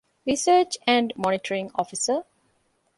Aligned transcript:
ރިސަރޗް 0.29 0.75
އެންޑް 0.85 1.11
މޮނިޓަރިންގ 1.21 1.73
އޮފިސަރ 1.75 2.19